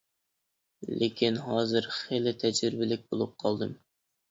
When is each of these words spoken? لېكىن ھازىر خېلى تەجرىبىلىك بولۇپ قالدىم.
لېكىن 1.01 1.37
ھازىر 1.49 1.89
خېلى 1.99 2.35
تەجرىبىلىك 2.47 3.07
بولۇپ 3.13 3.39
قالدىم. 3.47 3.79